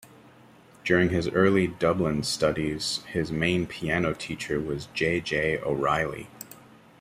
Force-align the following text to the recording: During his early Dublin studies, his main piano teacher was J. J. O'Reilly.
During 0.83 1.09
his 1.09 1.27
early 1.29 1.67
Dublin 1.67 2.23
studies, 2.23 3.03
his 3.13 3.31
main 3.31 3.67
piano 3.67 4.15
teacher 4.15 4.59
was 4.59 4.87
J. 4.95 5.19
J. 5.21 5.59
O'Reilly. 5.59 6.27